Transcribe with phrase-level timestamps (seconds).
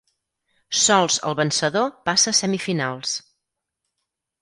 [0.83, 3.17] Sols el vencedor passa a semifinals.